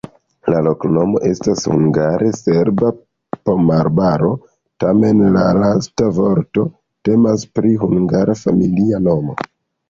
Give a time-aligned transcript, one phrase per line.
[0.51, 4.31] La loknomo estas hungare: serba-pomoarbaro,
[4.85, 6.65] tamen la lasta vorto
[7.11, 9.39] temas pri hungara familia nomo.